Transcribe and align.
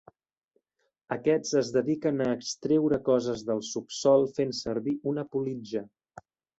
Aquests 1.15 1.51
es 1.61 1.69
dediquen 1.75 2.25
a 2.27 2.31
extreure 2.39 3.01
coses 3.13 3.47
del 3.53 3.65
subsòl 3.71 4.29
fent 4.41 4.59
servir 4.65 4.99
una 5.15 5.31
politja. 5.39 5.89